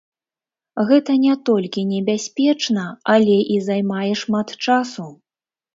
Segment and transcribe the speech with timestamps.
[0.91, 5.05] Гэта не толькі небяспечна, але і займае шмат часу.